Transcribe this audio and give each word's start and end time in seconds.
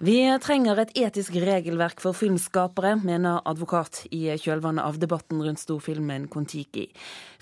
Vi 0.00 0.16
trenger 0.40 0.78
et 0.80 0.94
etisk 0.96 1.34
regelverk 1.36 2.00
for 2.00 2.16
filmskapere, 2.16 2.94
mener 3.04 3.42
advokat 3.48 4.06
i 4.10 4.24
kjølvannet 4.40 4.84
av 4.86 4.96
debatten 5.02 5.42
rundt 5.44 5.60
storfilmen 5.60 6.28
Kon-Tiki. 6.32 6.86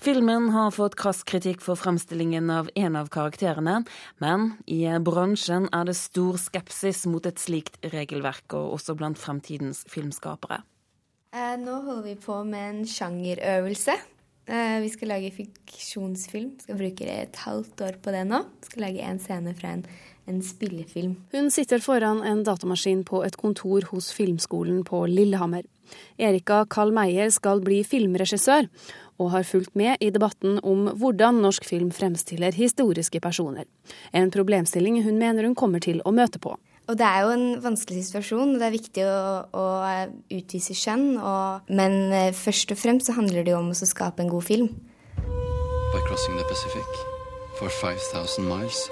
Filmen 0.01 0.49
har 0.51 0.73
fått 0.75 0.97
krass 0.99 1.23
kritikk 1.23 1.63
for 1.63 1.79
fremstillingen 1.79 2.51
av 2.51 2.69
en 2.75 2.99
av 2.99 3.07
karakterene, 3.13 3.81
men 4.19 4.51
i 4.67 4.83
bransjen 4.99 5.69
er 5.71 5.87
det 5.87 5.95
stor 5.97 6.41
skepsis 6.41 7.05
mot 7.07 7.25
et 7.25 7.39
slikt 7.39 7.79
regelverk, 7.93 8.49
og 8.51 8.75
også 8.75 8.97
blant 8.99 9.21
fremtidens 9.21 9.85
filmskapere. 9.89 10.61
Eh, 11.31 11.55
nå 11.55 11.77
holder 11.85 12.09
vi 12.09 12.17
på 12.19 12.41
med 12.43 12.69
en 12.73 12.81
sjangerøvelse. 12.83 13.95
Eh, 14.51 14.77
vi 14.83 14.89
skal 14.91 15.13
lage 15.13 15.31
fiksjonsfilm. 15.31 16.57
Skal 16.59 16.79
bruke 16.79 17.07
et 17.07 17.37
halvt 17.45 17.83
år 17.87 17.99
på 18.03 18.11
det 18.11 18.25
nå. 18.27 18.41
Skal 18.67 18.83
lage 18.89 19.05
en 19.07 19.21
scene 19.23 19.53
fra 19.55 19.77
en 19.77 19.85
en 20.31 20.41
spillefilm. 20.45 21.17
Hun 21.35 21.51
sitter 21.53 21.83
foran 21.83 22.23
en 22.27 22.41
datamaskin 22.47 23.03
på 23.07 23.21
et 23.27 23.37
kontor 23.39 23.85
hos 23.91 24.11
Filmskolen 24.15 24.81
på 24.87 25.03
Lillehammer. 25.11 25.67
Erika 26.17 26.63
Karl 26.71 26.93
Meyer 26.95 27.29
skal 27.35 27.61
bli 27.63 27.81
filmregissør, 27.83 28.69
og 29.21 29.31
har 29.35 29.45
fulgt 29.45 29.75
med 29.77 30.01
i 30.01 30.09
debatten 30.09 30.57
om 30.65 30.87
hvordan 30.97 31.41
norsk 31.43 31.67
film 31.67 31.91
fremstiller 31.93 32.55
historiske 32.55 33.19
personer. 33.21 33.67
En 34.13 34.31
problemstilling 34.31 35.03
hun 35.05 35.19
mener 35.19 35.45
hun 35.45 35.55
kommer 35.55 35.83
til 35.83 36.01
å 36.05 36.13
møte 36.15 36.39
på. 36.41 36.55
Og 36.89 36.97
Det 36.97 37.05
er 37.05 37.21
jo 37.21 37.33
en 37.35 37.45
vanskelig 37.63 38.07
situasjon, 38.07 38.55
og 38.55 38.59
det 38.59 38.67
er 38.67 38.73
viktig 38.73 39.03
å, 39.05 39.19
å 39.53 39.65
utvise 40.33 40.75
skjønn. 40.75 41.13
Og, 41.19 41.69
men 41.69 42.11
eh, 42.11 42.33
først 42.35 42.73
og 42.73 42.81
fremst 42.81 43.07
så 43.07 43.15
handler 43.15 43.45
det 43.45 43.53
jo 43.53 43.61
om 43.61 43.69
å 43.71 43.77
skape 43.77 44.25
en 44.25 44.31
god 44.33 44.47
film. 44.49 44.73
By 45.93 46.01
crossing 46.07 46.35
the 46.39 46.47
Pacific 46.49 46.89
for 47.59 47.69
5000 47.69 48.49
miles 48.49 48.89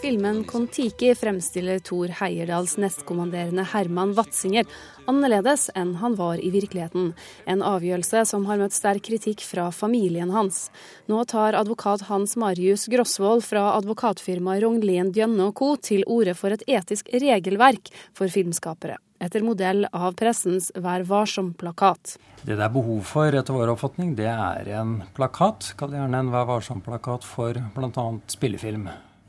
Filmen 0.00 0.44
Kon-Tiki 0.44 1.14
fremstiller 1.14 1.78
Thor 1.78 2.08
Heierdals 2.20 2.76
nestkommanderende 2.80 3.66
Herman 3.72 4.14
Watzinger 4.16 4.64
annerledes 5.06 5.68
enn 5.76 5.94
han 6.00 6.16
var 6.16 6.40
i 6.40 6.50
virkeligheten. 6.54 7.12
En 7.44 7.64
avgjørelse 7.64 8.24
som 8.30 8.46
har 8.48 8.60
møtt 8.60 8.76
sterk 8.76 9.04
kritikk 9.08 9.44
fra 9.44 9.68
familien 9.74 10.32
hans. 10.34 10.68
Nå 11.06 11.24
tar 11.28 11.58
advokat 11.58 12.06
Hans 12.08 12.36
Marius 12.40 12.86
Grosvold 12.92 13.44
fra 13.48 13.74
advokatfirmaet 13.76 14.64
Rognlien 14.64 15.12
Djønne 15.12 15.50
Co. 15.52 15.74
til 15.76 16.06
orde 16.06 16.36
for 16.38 16.56
et 16.56 16.64
etisk 16.66 17.12
regelverk 17.12 17.92
for 18.16 18.32
filmskapere 18.32 18.98
etter 19.22 19.44
modell 19.46 19.86
av 19.92 20.14
pressens 20.18 20.70
Vær 20.76 21.04
varsom-plakat. 21.08 22.16
Det 22.42 22.54
det 22.54 22.64
er 22.64 22.72
behov 22.72 23.02
for, 23.06 23.34
etter 23.34 23.56
vår 23.56 23.74
oppfatning, 23.74 24.14
det 24.18 24.30
er 24.30 24.70
en 24.78 25.02
plakat, 25.16 25.72
kall 25.78 25.96
gjerne 25.96 26.22
en 26.22 26.32
Vær 26.34 26.48
varsom-plakat 26.48 27.26
for 27.26 27.58
bl.a. 27.74 28.08
spillefilm. 28.30 28.88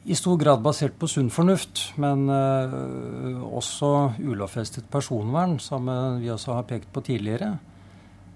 I 0.09 0.15
stor 0.15 0.37
grad 0.39 0.61
basert 0.63 0.95
på 0.97 1.09
sunn 1.11 1.27
fornuft, 1.29 1.89
men 1.99 2.29
uh, 2.31 3.41
også 3.59 3.89
ulovfestet 4.23 4.87
personvern, 4.89 5.57
som 5.59 5.89
uh, 5.91 6.15
vi 6.21 6.31
også 6.31 6.55
har 6.55 6.69
pekt 6.69 6.93
på 6.95 7.03
tidligere. 7.05 7.57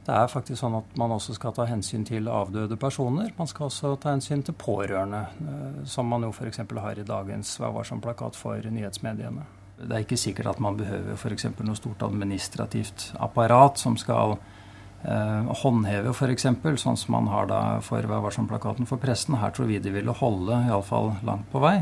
Det 0.04 0.12
er 0.12 0.28
faktisk 0.28 0.60
sånn 0.60 0.76
at 0.82 0.98
man 1.00 1.14
også 1.16 1.38
skal 1.38 1.56
ta 1.56 1.64
hensyn 1.70 2.04
til 2.04 2.28
avdøde 2.28 2.76
personer. 2.76 3.32
Man 3.38 3.48
skal 3.48 3.70
også 3.70 3.94
ta 4.04 4.12
hensyn 4.12 4.44
til 4.44 4.58
pårørende, 4.60 5.24
uh, 5.40 5.82
som 5.88 6.12
man 6.12 6.28
jo 6.28 6.34
f.eks. 6.36 6.66
har 6.84 7.00
i 7.00 7.08
dagens 7.08 7.56
Vær 7.64 7.78
varsom-plakat 7.80 8.38
for 8.38 8.74
nyhetsmediene. 8.76 9.48
Det 9.78 9.92
er 9.92 10.04
ikke 10.06 10.20
sikkert 10.20 10.54
at 10.54 10.60
man 10.64 10.78
behøver 10.78 11.18
f.eks. 11.18 11.48
noe 11.60 11.78
stort 11.78 12.04
administrativt 12.06 13.10
apparat 13.22 13.82
som 13.82 13.98
skal 14.00 14.36
eh, 14.36 15.50
håndheve 15.64 16.14
f.eks., 16.14 16.48
sånn 16.84 17.00
som 17.00 17.18
man 17.18 17.32
har 17.34 17.50
da 17.50 17.64
for 17.86 18.06
Vær 18.06 18.24
varsom-plakaten 18.28 18.90
for 18.90 19.02
pressen. 19.02 19.40
Her 19.42 19.56
tror 19.56 19.72
vi 19.72 19.82
det 19.82 19.96
ville 19.96 20.16
holde, 20.22 20.62
iallfall 20.70 21.16
langt 21.26 21.50
på 21.52 21.64
vei, 21.64 21.80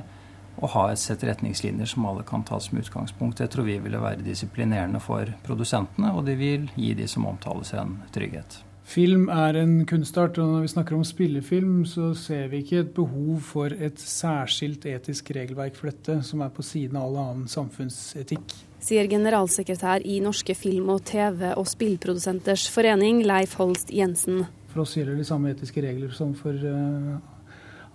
å 0.61 0.71
ha 0.73 0.87
et 0.91 1.03
sett 1.03 1.23
retningslinjer 1.27 1.89
som 1.89 2.07
alle 2.07 2.25
kan 2.27 2.47
tas 2.47 2.69
som 2.69 2.79
utgangspunkt. 2.79 3.43
Det 3.43 3.51
tror 3.51 3.67
vi 3.67 3.79
ville 3.83 4.01
være 4.01 4.23
disiplinerende 4.25 5.03
for 5.03 5.31
produsentene, 5.45 6.15
og 6.15 6.25
det 6.27 6.39
vil 6.39 6.67
gi 6.75 6.93
de 6.97 7.07
som 7.11 7.27
omtales, 7.27 7.75
en 7.75 7.99
trygghet. 8.15 8.61
Film 8.87 9.29
er 9.29 9.55
en 9.61 9.85
kunstart, 9.87 10.39
og 10.41 10.49
når 10.55 10.65
vi 10.65 10.71
snakker 10.73 10.97
om 10.97 11.03
spillefilm, 11.05 11.83
så 11.87 12.11
ser 12.17 12.49
vi 12.51 12.63
ikke 12.63 12.81
et 12.81 12.89
behov 12.95 13.37
for 13.45 13.71
et 13.71 14.01
særskilt 14.01 14.87
etisk 14.89 15.31
regelverk 15.37 15.77
for 15.77 15.91
dette, 15.91 16.17
som 16.27 16.41
er 16.43 16.51
på 16.51 16.65
siden 16.65 16.97
av 16.99 17.07
all 17.07 17.19
annen 17.21 17.51
samfunnsetikk. 17.51 18.55
Sier 18.81 19.07
generalsekretær 19.07 20.03
i 20.09 20.17
Norske 20.25 20.55
film- 20.57 20.89
og 20.89 21.05
TV- 21.05 21.53
og 21.53 21.69
spillprodusenters 21.69 22.65
forening, 22.73 23.21
Leif 23.23 23.53
Holst 23.61 23.93
Jensen. 23.93 24.47
For 24.73 24.83
oss 24.83 24.97
gjelder 24.97 25.19
de 25.19 25.27
samme 25.27 25.53
etiske 25.53 25.83
regler 25.85 26.11
som 26.17 26.33
for 26.35 26.55
uh, 26.57 27.19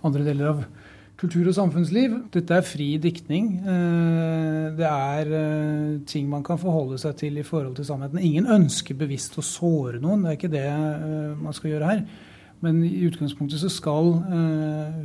andre 0.07 0.23
deler 0.23 0.53
av 0.53 0.63
kultur 1.17 1.49
og 1.49 1.55
samfunnsliv. 1.57 2.15
Dette 2.33 2.59
er 2.59 2.65
fri 2.65 2.91
diktning. 3.01 3.49
Eh, 3.65 4.63
det 4.77 4.87
er 4.87 5.33
eh, 5.39 5.97
ting 6.09 6.29
man 6.29 6.45
kan 6.45 6.61
forholde 6.61 6.99
seg 7.01 7.17
til 7.23 7.39
i 7.41 7.45
forhold 7.47 7.77
til 7.79 7.87
sannheten. 7.89 8.21
Ingen 8.21 8.49
ønsker 8.57 8.97
bevisst 8.97 9.37
å 9.39 9.45
såre 9.45 10.01
noen, 10.03 10.23
det 10.23 10.33
er 10.33 10.39
ikke 10.39 10.53
det 10.53 10.65
eh, 10.69 11.37
man 11.41 11.57
skal 11.57 11.73
gjøre 11.73 11.91
her. 11.93 12.03
Men 12.61 12.79
i 12.81 13.03
utgangspunktet 13.05 13.61
så 13.61 13.69
skal 13.69 14.07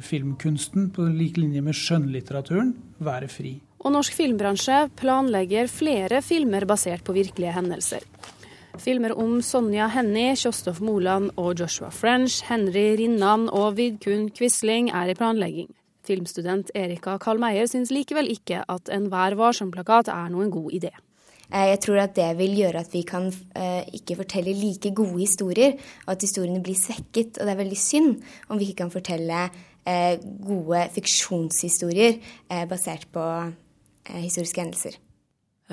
filmkunsten 0.00 0.86
på 0.96 1.04
lik 1.12 1.36
linje 1.36 1.60
med 1.60 1.76
skjønnlitteraturen 1.76 2.70
være 3.04 3.28
fri. 3.28 3.52
Og 3.84 3.92
norsk 3.92 4.16
filmbransje 4.16 4.78
planlegger 4.96 5.68
flere 5.68 6.22
filmer 6.24 6.64
basert 6.70 7.04
på 7.04 7.12
virkelige 7.12 7.52
hendelser. 7.52 8.08
Filmer 8.80 9.12
om 9.20 9.42
Sonja 9.44 9.90
Hennie, 9.92 10.32
Kjostolf 10.32 10.80
Moland 10.80 11.34
og 11.36 11.60
Joshua 11.60 11.92
French, 11.92 12.40
Henry 12.48 12.94
Rinnan 12.96 13.50
og 13.52 13.76
Vidkun 13.76 14.30
Quisling 14.32 14.88
er 14.88 15.12
i 15.12 15.18
planlegging. 15.18 15.68
Filmstudent 16.06 16.72
Erika 16.74 17.16
Karl 17.22 17.40
Meyer 17.42 17.68
syns 17.70 17.92
likevel 17.94 18.30
ikke 18.32 18.64
at 18.68 18.90
en 18.92 19.08
Vær 19.12 19.36
varsom-plakat 19.38 20.10
er 20.12 20.30
noen 20.34 20.50
god 20.52 20.74
idé. 20.74 20.92
Eh, 21.52 21.68
jeg 21.74 21.80
tror 21.84 22.00
at 22.00 22.14
det 22.16 22.30
vil 22.38 22.56
gjøre 22.62 22.80
at 22.80 22.94
vi 22.94 23.02
kan 23.08 23.28
eh, 23.28 23.84
ikke 23.98 24.16
fortelle 24.22 24.54
like 24.56 24.94
gode 24.96 25.20
historier, 25.20 25.76
og 26.06 26.14
at 26.14 26.24
historiene 26.24 26.62
blir 26.64 26.78
svekket. 26.78 27.38
Og 27.38 27.44
det 27.44 27.52
er 27.52 27.60
veldig 27.60 27.78
synd 27.78 28.16
om 28.48 28.60
vi 28.60 28.70
ikke 28.70 28.82
kan 28.84 28.94
fortelle 28.94 29.44
eh, 29.84 30.16
gode 30.22 30.86
fiksjonshistorier 30.96 32.20
basert 32.70 33.08
på 33.12 33.24
historiske 34.12 34.62
hendelser. 34.62 34.98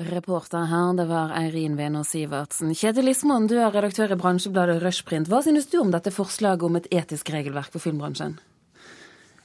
Reporter 0.00 0.68
her, 0.70 0.92
det 0.96 1.04
var 1.10 1.32
Eirin 1.36 1.74
Venår 1.76 2.06
Sivertsen. 2.08 2.70
Kjetil 2.78 3.10
Ismoen, 3.10 3.48
du 3.50 3.58
er 3.58 3.72
redaktør 3.74 4.14
i 4.14 4.20
bransjebladet 4.20 4.78
Rushprint. 4.80 5.28
Hva 5.28 5.42
synes 5.44 5.68
du 5.68 5.80
om 5.82 5.90
dette 5.92 6.12
forslaget 6.14 6.64
om 6.64 6.78
et 6.78 6.88
etisk 7.02 7.32
regelverk 7.34 7.74
for 7.74 7.84
filmbransjen? 7.84 8.38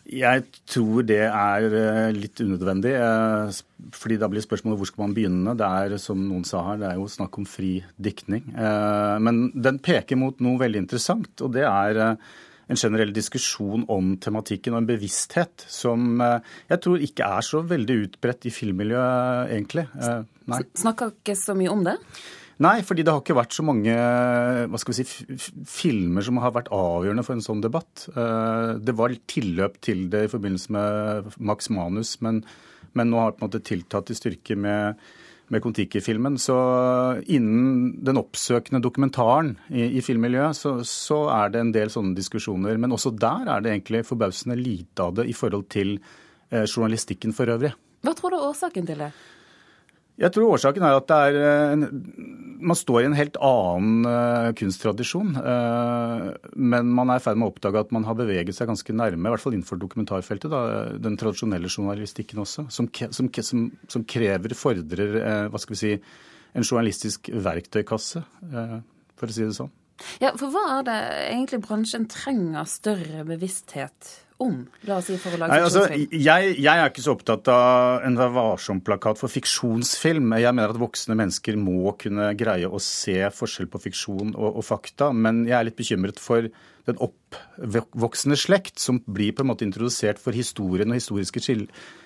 Jeg 0.05 0.43
tror 0.69 1.05
det 1.07 1.23
er 1.25 1.65
eh, 1.65 2.13
litt 2.13 2.37
unødvendig. 2.43 2.93
Eh, 2.93 3.89
fordi 3.95 4.19
da 4.21 4.29
blir 4.29 4.43
spørsmålet 4.43 4.79
hvor 4.79 4.89
skal 4.89 5.03
man 5.07 5.15
begynne. 5.17 5.55
Det 5.57 5.65
er 5.65 5.97
som 6.01 6.21
noen 6.21 6.45
sa 6.45 6.61
her, 6.67 6.81
det 6.81 6.91
er 6.91 6.99
jo 6.99 7.09
snakk 7.09 7.39
om 7.41 7.47
fri 7.49 7.79
diktning. 7.97 8.45
Eh, 8.53 9.15
men 9.25 9.47
den 9.55 9.81
peker 9.83 10.19
mot 10.21 10.41
noe 10.45 10.61
veldig 10.61 10.83
interessant, 10.85 11.33
og 11.41 11.55
det 11.57 11.65
er 11.65 12.01
en 12.05 12.79
generell 12.81 13.11
diskusjon 13.13 13.85
om 13.93 14.15
tematikken 14.21 14.73
og 14.73 14.83
en 14.83 14.87
bevissthet 14.89 15.67
som 15.69 16.17
jeg 16.17 16.79
tror 16.81 17.03
ikke 17.05 17.27
er 17.37 17.45
så 17.45 17.61
veldig 17.61 17.97
utbredt 18.07 18.47
i 18.49 18.53
filmmiljøet, 18.53 19.51
egentlig. 19.53 19.85
Nei. 20.49 20.63
Snakker 20.73 21.13
ikke 21.13 21.37
så 21.37 21.53
mye 21.57 21.69
om 21.69 21.85
det? 21.85 21.99
Nei, 22.63 22.77
fordi 22.87 23.03
det 23.03 23.11
har 23.11 23.19
ikke 23.19 23.35
vært 23.35 23.55
så 23.55 23.65
mange 23.67 23.91
hva 24.71 24.79
skal 24.79 24.95
vi 24.95 25.03
si, 25.03 25.55
filmer 25.67 26.23
som 26.23 26.39
har 26.39 26.53
vært 26.55 26.71
avgjørende 26.71 27.25
for 27.27 27.35
en 27.35 27.43
sånn 27.43 27.63
debatt. 27.63 28.05
Eh, 28.15 28.77
det 28.79 28.95
var 28.95 29.11
tilløp 29.27 29.75
til 29.83 30.05
det 30.13 30.25
i 30.25 30.31
forbindelse 30.31 30.71
med 30.71 31.35
Max 31.43 31.67
Manus, 31.73 32.15
men, 32.23 32.45
men 32.95 33.11
nå 33.11 33.19
har 33.19 33.33
det 33.33 33.41
på 33.41 33.43
en 33.43 33.49
måte 33.49 33.63
tiltatt 33.67 34.13
i 34.13 34.15
styrke 34.15 34.55
med, 34.55 35.03
med 35.51 35.65
Kon-Tiki-filmen. 35.65 36.39
Så 36.39 36.55
innen 37.27 37.91
den 38.07 38.23
oppsøkende 38.23 38.79
dokumentaren 38.87 39.57
i, 39.67 39.89
i 39.99 40.05
filmmiljøet, 40.05 40.55
så, 40.55 40.77
så, 40.87 41.25
er 41.35 41.51
det 41.51 41.65
en 41.65 41.75
del 41.75 41.91
sånne 41.91 42.15
diskusjoner. 42.15 42.79
Men 42.79 42.95
også 42.95 43.11
der 43.19 43.51
er 43.51 43.67
det 43.67 43.75
egentlig 43.75 44.05
forbausende 44.07 44.55
lite 44.61 45.09
av 45.09 45.19
det 45.19 45.27
i 45.27 45.35
forhold 45.35 45.67
til 45.75 45.97
eh, 45.99 46.63
journalistikken 46.63 47.35
for 47.35 47.51
øvrig. 47.51 47.75
Hva 48.05 48.15
tror 48.15 48.31
du 48.31 48.39
er 48.39 48.51
årsaken 48.53 48.87
til 48.87 49.03
det? 49.03 49.11
Jeg 50.15 50.31
tror 50.31 50.53
årsaken 50.55 50.83
er 50.87 50.95
at 50.95 51.07
det 51.09 51.15
er 51.27 51.73
en, 51.73 51.81
man 52.59 52.77
står 52.77 53.01
i 53.01 53.07
en 53.09 53.17
helt 53.17 53.37
annen 53.43 54.07
uh, 54.07 54.49
kunsttradisjon. 54.57 55.35
Uh, 55.37 56.31
men 56.55 56.91
man 56.95 57.11
er 57.11 57.21
i 57.21 57.23
ferd 57.23 57.39
med 57.39 57.49
å 57.49 57.53
oppdage 57.53 57.81
at 57.85 57.93
man 57.95 58.07
har 58.07 58.17
beveget 58.19 58.57
seg 58.57 58.69
ganske 58.71 58.95
nærme, 58.95 59.27
i 59.27 59.33
hvert 59.33 59.43
fall 59.43 59.57
innenfor 59.57 59.79
dokumentarfeltet, 59.81 60.51
da, 60.51 60.61
den 61.01 61.17
tradisjonelle 61.19 61.71
journalistikken 61.71 62.43
også. 62.45 62.67
Som, 62.73 62.89
som, 62.89 63.29
som, 63.29 63.65
som 63.91 64.05
krever, 64.07 64.55
fordrer, 64.57 65.17
hva 65.51 65.61
skal 65.61 65.75
vi 65.77 65.81
si, 65.81 65.95
en 66.55 66.63
journalistisk 66.63 67.31
verktøykasse, 67.45 68.23
for 69.19 69.27
å 69.27 69.35
si 69.35 69.43
det 69.43 69.57
sånn. 69.57 69.73
Ja, 70.19 70.33
for 70.35 70.51
hva 70.51 70.63
er 70.79 70.87
det 70.87 70.99
egentlig 71.29 71.61
bransjen 71.63 72.07
trenger 72.11 72.67
større 72.67 73.23
bevissthet 73.27 74.24
om? 74.43 74.61
La 74.87 74.99
oss 74.99 75.09
si 75.09 75.17
for 75.21 75.35
å 75.35 75.39
lage 75.39 75.53
Nei, 75.53 75.63
altså, 75.63 75.85
jeg, 75.95 76.55
jeg, 76.59 76.71
er 76.73 76.89
ikke 76.89 77.03
så 77.05 77.15
opptatt 77.15 77.49
av 77.51 78.05
en 78.07 78.17
Vær 78.19 78.33
varsom-plakat 78.35 79.21
for 79.21 79.31
fiksjonsfilm. 79.31 80.35
Jeg 80.41 80.55
mener 80.55 80.73
at 80.73 80.81
voksne 80.81 81.17
mennesker 81.17 81.59
må 81.59 81.95
kunne 82.01 82.31
greie 82.39 82.69
å 82.69 82.81
se 82.83 83.17
forskjell 83.35 83.69
på 83.71 83.83
fiksjon 83.87 84.33
og, 84.33 84.49
og, 84.49 84.63
fakta. 84.67 85.11
Men 85.15 85.45
jeg 85.47 85.57
er 85.59 85.69
litt 85.69 85.79
bekymret 85.79 86.21
for 86.21 86.49
den 86.85 86.99
oppvoksende 87.01 88.37
slekt 88.39 88.79
som 88.81 88.99
blir 89.05 89.33
på 89.35 89.43
en 89.43 89.49
måte 89.49 89.65
introdusert 89.65 90.19
for 90.21 90.35
historien 90.35 90.91
og 90.91 90.99
historiske 90.99 91.41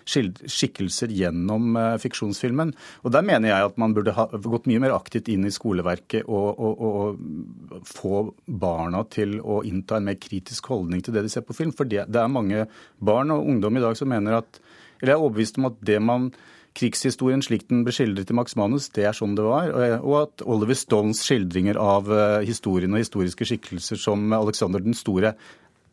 skikkelser 0.10 1.14
gjennom 1.14 1.76
uh, 1.78 1.98
fiksjonsfilmen. 2.02 2.74
Og 3.04 3.14
Der 3.16 3.26
mener 3.26 3.52
jeg 3.52 3.70
at 3.70 3.80
man 3.82 3.94
burde 3.98 4.16
ha 4.16 4.28
gått 4.32 4.70
mye 4.72 4.82
mer 4.84 4.96
aktivt 4.96 5.30
inn 5.32 5.48
i 5.48 5.54
skoleverket 5.54 6.28
og, 6.28 6.60
og, 6.60 6.84
og, 6.90 7.84
få 7.90 8.24
barna 8.46 9.04
til 9.12 9.38
å 9.42 9.62
innta 9.68 10.00
en 10.00 10.10
mer 10.10 10.20
kritisk 10.22 10.72
holdning 10.72 11.04
til 11.04 11.16
det 11.16 11.26
de 11.26 11.34
ser 11.34 11.46
på 11.48 11.58
film. 11.58 11.76
For 11.76 11.90
det, 11.90 12.08
det 12.12 12.22
er 12.22 12.32
mange 12.32 12.66
barn 13.00 13.36
og 13.36 13.48
ungdom 13.48 13.78
i 13.78 13.84
dag 13.84 13.98
som 14.00 14.12
mener 14.12 14.40
at 14.42 14.62
eller 15.00 15.16
er 15.16 15.22
overbevist 15.22 15.60
om 15.60 15.70
at 15.70 15.78
det 15.86 16.00
man 16.04 16.32
krigshistorien 16.80 17.44
slik 17.46 17.68
den 17.70 17.86
ble 17.86 17.94
skildret 17.96 18.32
i 18.32 18.38
Max 18.38 18.56
Manus, 18.60 18.90
det 18.96 19.06
er 19.10 19.16
sånn 19.18 19.36
det 19.38 19.46
var. 19.46 19.74
Og 20.00 20.16
at 20.24 20.44
Oliver 20.48 20.78
Stones 20.80 21.22
skildringer 21.26 21.80
av 21.80 22.12
eh, 22.14 22.42
historien 22.48 22.94
og 22.96 23.04
historiske 23.04 23.48
skikkelser 23.48 24.00
som 24.00 24.32
Alexander 24.36 24.84
den 24.84 24.98
store 24.98 25.36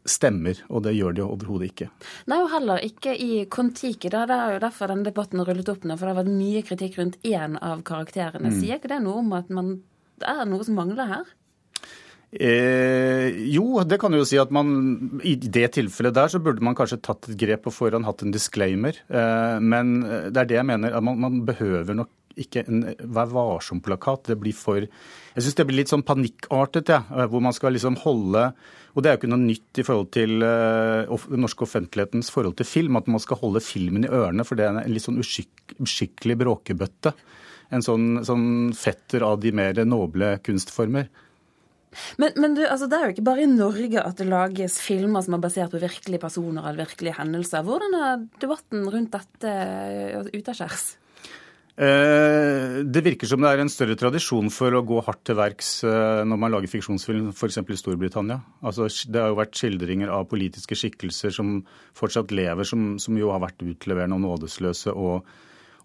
stemmer, 0.07 0.59
og 0.71 0.85
det 0.87 0.95
gjør 0.97 1.17
de 1.17 1.25
overhodet 1.25 1.71
ikke. 1.73 1.89
Nei, 2.31 2.39
og 2.43 2.53
heller 2.53 2.83
ikke 2.87 3.15
i 3.19 3.45
Kon-Tiki. 3.51 4.11
Det 4.13 4.23
er 4.23 4.55
jo 4.55 4.63
derfor 4.63 4.93
denne 4.93 5.09
debatten 5.09 5.43
har 5.43 5.51
rullet 5.51 5.73
opp 5.73 5.83
nå, 5.83 5.97
for 5.97 6.07
det 6.07 6.15
har 6.15 6.21
vært 6.21 6.37
mye 6.37 6.63
kritikk 6.67 7.01
rundt 7.01 7.19
én 7.27 7.59
av 7.59 7.83
karakterene. 7.87 8.53
Mm. 8.53 8.61
Sier 8.61 8.79
ikke 8.79 8.93
det 8.95 9.03
noe 9.05 9.25
om 9.25 9.35
at 9.37 9.51
man, 9.53 9.75
det 10.23 10.31
er 10.31 10.47
noe 10.49 10.67
som 10.67 10.79
mangler 10.79 11.11
her? 11.11 11.35
Eh, 12.33 13.31
jo, 13.55 13.79
det 13.87 14.01
kan 14.03 14.13
du 14.13 14.19
jo 14.19 14.27
si 14.29 14.39
at 14.41 14.51
man 14.53 15.21
i 15.25 15.37
det 15.39 15.69
tilfellet 15.79 16.17
der 16.17 16.33
så 16.33 16.41
burde 16.43 16.65
man 16.65 16.77
kanskje 16.77 16.99
tatt 17.05 17.31
et 17.31 17.39
grep 17.39 17.65
på 17.65 17.73
forhånd, 17.75 18.09
hatt 18.09 18.25
en 18.27 18.35
disclaimer. 18.35 18.99
Eh, 19.09 19.59
men 19.63 19.99
det 20.03 20.43
er 20.43 20.51
det 20.51 20.61
jeg 20.61 20.69
mener. 20.69 20.97
at 20.97 21.07
Man, 21.07 21.21
man 21.23 21.45
behøver 21.49 21.97
nok 22.03 22.13
ikke 22.37 22.65
en 22.69 22.83
Vær 23.17 23.31
varsom-plakat. 23.33 24.31
Det 24.31 24.39
blir 24.41 24.57
for 24.57 24.83
Jeg 24.83 25.45
syns 25.45 25.57
det 25.59 25.67
blir 25.69 25.81
litt 25.81 25.93
sånn 25.93 26.05
panikkartet, 26.07 26.93
ja, 26.93 27.27
hvor 27.31 27.43
man 27.45 27.57
skal 27.57 27.75
liksom 27.77 27.99
holde 28.05 28.51
Og 28.95 29.03
det 29.03 29.11
er 29.11 29.17
jo 29.17 29.21
ikke 29.23 29.33
noe 29.33 29.45
nytt 29.45 29.81
i 29.81 29.85
forhold 29.87 30.11
til 30.17 30.41
uh, 30.41 31.29
den 31.29 31.45
norske 31.45 31.67
offentlighetens 31.67 32.31
forhold 32.33 32.57
til 32.57 32.69
film, 32.69 32.97
at 32.97 33.09
man 33.13 33.21
skal 33.21 33.41
holde 33.43 33.61
filmen 33.61 34.07
i 34.07 34.13
ørene, 34.13 34.45
for 34.49 34.57
det 34.57 34.65
er 34.65 34.73
en 34.73 34.93
litt 34.93 35.05
sånn 35.05 35.21
uskik 35.21 35.77
uskikkelig 35.77 36.39
bråkebøtte. 36.41 37.13
En 37.77 37.85
sånn, 37.85 38.23
sånn 38.25 38.73
fetter 38.79 39.27
av 39.27 39.41
de 39.43 39.53
mer 39.53 39.83
noble 39.85 40.39
kunstformer. 40.47 41.11
Men, 42.23 42.37
men 42.41 42.59
du, 42.59 42.63
altså, 42.67 42.89
det 42.91 42.99
er 42.99 43.09
jo 43.09 43.17
ikke 43.17 43.27
bare 43.31 43.47
i 43.47 43.51
Norge 43.51 44.03
at 44.03 44.21
det 44.21 44.29
lages 44.29 44.79
filmer 44.83 45.25
som 45.25 45.39
er 45.39 45.43
basert 45.45 45.73
på 45.75 45.83
virkelige 45.83 46.23
personer 46.23 46.67
eller 46.67 46.85
virkelige 46.85 47.17
hendelser. 47.19 47.67
Hvordan 47.67 47.99
er 48.03 48.23
debatten 48.43 48.87
rundt 48.93 49.17
dette 49.17 49.57
eh, 49.57 50.31
utaskjærs? 50.37 50.87
Eh, 51.77 52.79
det 52.89 53.03
virker 53.05 53.29
som 53.29 53.43
det 53.45 53.51
er 53.53 53.61
en 53.61 53.71
større 53.73 53.99
tradisjon 54.01 54.47
for 54.49 54.73
å 54.73 54.85
gå 54.87 55.01
hardt 55.05 55.27
til 55.29 55.37
verks 55.37 55.71
eh, 55.85 56.23
når 56.25 56.39
man 56.41 56.55
lager 56.55 56.73
fiksjonsfilm, 56.73 57.35
f.eks. 57.35 57.61
i 57.61 57.77
Storbritannia. 57.77 58.39
Altså, 58.65 58.89
det 59.13 59.21
har 59.21 59.35
jo 59.35 59.41
vært 59.43 59.59
skildringer 59.61 60.13
av 60.17 60.25
politiske 60.31 60.79
skikkelser 60.79 61.35
som 61.37 61.59
fortsatt 61.97 62.33
lever, 62.33 62.65
som, 62.65 62.95
som 63.03 63.19
jo 63.21 63.29
har 63.35 63.45
vært 63.45 63.67
utleverende 63.67 64.17
og 64.17 64.25
nådesløse 64.25 64.95
og, 64.97 65.29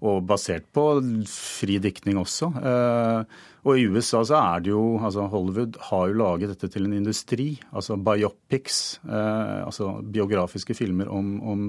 og 0.02 0.24
basert 0.26 0.66
på 0.74 0.84
fri 1.30 1.78
diktning 1.82 2.18
også. 2.18 2.50
Og 3.62 3.78
i 3.78 3.86
USA 3.86 4.24
så 4.26 4.40
er 4.40 4.64
det 4.66 4.72
jo 4.72 4.98
altså 4.98 5.28
Hollywood 5.30 5.78
har 5.92 6.08
jo 6.10 6.18
laget 6.18 6.54
dette 6.56 6.70
til 6.74 6.88
en 6.88 6.96
industri. 6.98 7.60
Altså 7.70 7.98
biopics, 8.02 9.00
eh, 9.06 9.60
altså 9.62 10.00
biografiske 10.02 10.74
filmer 10.74 11.12
om, 11.14 11.36
om, 11.46 11.68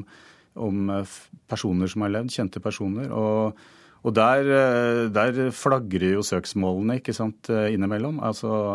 om, 0.57 0.91
eh, 0.91 1.19
personer 1.49 1.93
som 1.93 2.07
har 2.07 2.15
levd, 2.15 2.33
kjente 2.33 2.63
personer. 2.65 3.13
Og, 3.13 3.59
og 4.03 4.17
der, 4.17 4.49
eh, 4.57 5.03
der, 5.13 5.51
flagrer 5.53 6.17
jo 6.17 6.25
søksmålene, 6.25 6.97
ikke 7.03 7.17
sant, 7.17 7.53
eh, 7.53 7.75
innimellom. 7.75 8.23
Altså 8.25 8.73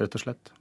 rett 0.00 0.18
og 0.18 0.26
slett. 0.26 0.54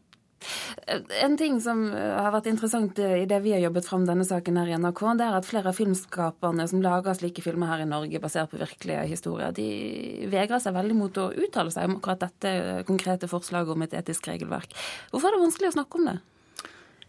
En 0.88 1.36
ting 1.38 1.60
som 1.62 1.84
eh, 1.94 2.16
har 2.18 2.32
vært 2.34 2.50
interessant 2.50 2.98
i 3.00 3.28
det 3.30 3.38
vi 3.44 3.54
har 3.54 3.62
jobbet 3.62 3.86
fram 3.88 4.08
denne 4.08 4.26
saken 4.28 4.58
her 4.58 4.72
i 4.72 4.78
NRK, 4.82 5.04
det 5.20 5.28
er 5.28 5.38
at 5.38 5.48
flere 5.48 5.72
av 5.72 5.78
filmskaperne 5.78 6.66
som 6.72 6.82
lager 6.84 7.18
slike 7.18 7.44
filmer 7.46 7.70
her 7.70 7.84
i 7.84 7.90
Norge 7.90 8.22
basert 8.24 8.50
på 8.52 8.60
virkelige 8.62 9.06
historier, 9.12 9.54
de 9.56 10.28
vegrer 10.32 10.64
seg 10.64 10.76
veldig 10.76 10.98
mot 10.98 11.22
å 11.22 11.30
uttale 11.32 11.74
seg 11.74 11.90
om 11.90 12.00
akkurat 12.00 12.26
dette 12.26 12.82
konkrete 12.90 13.30
forslaget 13.32 13.76
om 13.76 13.86
et 13.86 13.96
etisk 14.02 14.32
regelverk. 14.32 14.74
Hvorfor 15.14 15.30
er 15.30 15.38
det 15.38 15.46
vanskelig 15.46 15.72
å 15.72 15.78
snakke 15.78 16.02
om 16.02 16.12
det? 16.12 16.18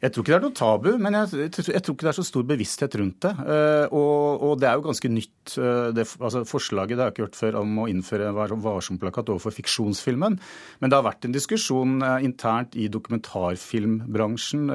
Jeg 0.03 0.11
tror 0.11 0.25
ikke 0.25 0.33
det 0.33 0.39
er 0.41 0.43
noe 0.43 0.59
tabu, 0.59 0.87
men 0.99 1.15
jeg, 1.15 1.29
jeg, 1.39 1.51
tror 1.55 1.95
ikke 1.95 2.07
det 2.09 2.11
er 2.11 2.17
så 2.17 2.25
stor 2.27 2.47
bevissthet 2.47 2.95
rundt 2.99 3.23
det. 3.23 3.31
Uh, 3.39 3.93
og, 3.95 4.41
og, 4.49 4.55
det 4.59 4.67
er 4.67 4.79
jo 4.81 4.87
ganske 4.89 5.11
nytt. 5.13 5.53
Uh, 5.55 5.93
det, 5.95 6.09
altså 6.19 6.43
Forslaget 6.49 6.97
det 6.97 7.05
har 7.05 7.13
jeg 7.13 7.15
ikke 7.15 7.27
hørt 7.29 7.39
før 7.39 7.59
om 7.61 7.77
å 7.79 7.87
innføre 7.91 8.33
varsomplakat 8.35 9.31
overfor 9.31 9.55
fiksjonsfilmen. 9.55 10.39
Men 10.83 10.91
det 10.91 10.99
har 10.99 11.07
vært 11.07 11.29
en 11.29 11.37
diskusjon 11.37 12.03
uh, 12.03 12.17
internt 12.19 12.75
i 12.75 12.89
dokumentarfilmbransjen, 12.91 14.67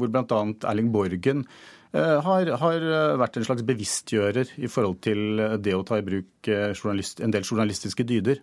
hvor 0.00 0.14
bl.a. 0.14 0.40
Erling 0.72 0.88
Borgen 0.94 1.44
har, 1.92 2.48
har, 2.62 2.84
vært 3.18 3.36
en 3.36 3.44
slags 3.48 3.64
bevisstgjører 3.66 4.54
i 4.62 4.70
forhold 4.70 5.00
til 5.02 5.42
det 5.60 5.74
å 5.74 5.82
ta 5.84 5.98
i 5.98 6.06
bruk 6.06 6.48
en 6.48 7.34
del 7.34 7.44
journalistiske 7.44 8.06
dyder. 8.06 8.40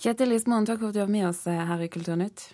Kjetil 0.00 0.34
Ismoen, 0.34 0.66
takk 0.66 0.80
for 0.80 0.90
at 0.90 0.96
du 0.96 1.02
var 1.04 1.12
med 1.12 1.28
oss 1.28 1.44
her 1.44 1.84
i 1.84 1.90
Kulturnytt. 1.92 2.48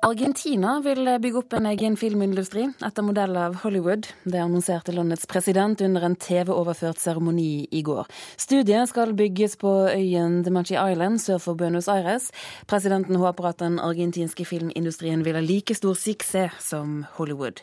Argentina 0.00 0.78
vil 0.80 1.04
bygge 1.20 1.42
opp 1.42 1.52
en 1.58 1.66
egen 1.68 1.96
filmindustri 2.00 2.62
etter 2.86 3.04
modell 3.04 3.36
av 3.36 3.58
Hollywood. 3.60 4.06
Det 4.24 4.40
annonserte 4.40 4.94
landets 4.96 5.28
president 5.28 5.82
under 5.84 6.06
en 6.08 6.16
TV-overført 6.16 7.02
seremoni 7.02 7.66
i 7.68 7.82
går. 7.84 8.08
Studiet 8.40 8.88
skal 8.88 9.12
bygges 9.12 9.58
på 9.60 9.74
øyen 9.92 10.40
Demachi 10.46 10.78
Island 10.80 11.20
sør 11.20 11.42
for 11.44 11.60
Buenos 11.60 11.90
Aires. 11.92 12.30
Presidenten 12.64 13.20
håper 13.20 13.52
at 13.52 13.60
den 13.60 13.76
argentinske 13.76 14.48
filmindustrien 14.48 15.20
vil 15.26 15.36
ha 15.36 15.44
like 15.44 15.76
stor 15.76 15.92
suksess 15.92 16.70
som 16.72 17.02
Hollywood. 17.18 17.60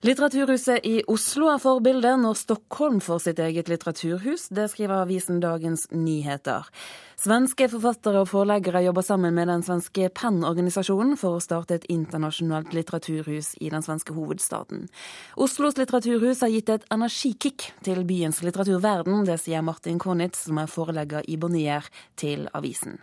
Litteraturhuset 0.00 0.86
i 0.88 1.02
Oslo 1.12 1.50
er 1.52 1.58
forbildet 1.60 2.22
når 2.22 2.38
Stockholm 2.40 3.02
får 3.04 3.18
sitt 3.20 3.40
eget 3.44 3.68
litteraturhus. 3.68 4.46
Det 4.48 4.64
skriver 4.72 5.02
avisen 5.02 5.42
Dagens 5.42 5.82
Nyheter. 5.92 6.70
Svenske 7.20 7.66
forfattere 7.68 8.22
og 8.22 8.30
forleggere 8.30 8.80
jobber 8.86 9.04
sammen 9.04 9.36
med 9.36 9.52
den 9.52 9.60
svenske 9.66 10.08
Penn-organisasjonen 10.16 11.20
for 11.20 11.36
å 11.36 11.42
starte 11.44 11.76
et 11.76 11.84
internasjonalt 11.92 12.72
litteraturhus 12.72 13.52
i 13.60 13.68
den 13.68 13.84
svenske 13.84 14.16
hovedstaden. 14.16 14.88
Oslos 15.36 15.76
litteraturhus 15.76 16.40
har 16.46 16.54
gitt 16.54 16.72
et 16.72 16.88
energikick 16.88 17.68
til 17.84 18.00
byens 18.08 18.40
litteraturverden. 18.40 19.26
Det 19.28 19.36
sier 19.44 19.60
Martin 19.60 20.00
Konitz, 20.00 20.46
som 20.48 20.64
er 20.64 20.72
forelegger 20.80 21.28
i 21.28 21.36
Bonnier, 21.36 21.92
til 22.16 22.48
avisen. 22.56 23.02